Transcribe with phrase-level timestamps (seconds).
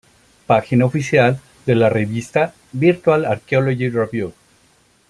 [0.47, 4.33] Página oficial de la revista Virtual Archaeology Review